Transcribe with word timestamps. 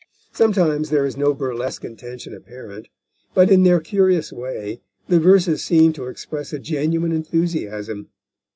Sometimes 0.31 0.89
there 0.89 1.05
is 1.05 1.15
no 1.15 1.31
burlesque 1.31 1.85
intention 1.85 2.33
apparent, 2.33 2.87
but, 3.35 3.51
in 3.51 3.61
their 3.61 3.79
curious 3.79 4.33
way, 4.33 4.81
the 5.07 5.19
verses 5.19 5.63
seem 5.63 5.93
to 5.93 6.07
express 6.07 6.51
a 6.51 6.57
genuine 6.57 7.11
enthusiasm. 7.11 8.07